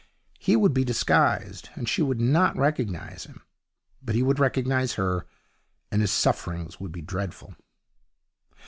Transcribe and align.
He 0.39 0.55
would 0.55 0.73
be 0.73 0.83
disguised, 0.83 1.69
and 1.75 1.87
she 1.87 2.01
would 2.01 2.19
not 2.19 2.57
recognize 2.57 3.25
him; 3.25 3.43
but 4.01 4.15
he 4.15 4.23
would 4.23 4.39
recognize 4.39 4.93
her, 4.93 5.27
and 5.91 6.01
his 6.01 6.11
sufferings 6.11 6.79
would 6.79 6.91
be 6.91 7.03
dreadful. 7.03 7.53